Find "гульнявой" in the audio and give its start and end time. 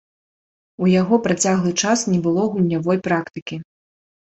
2.57-2.97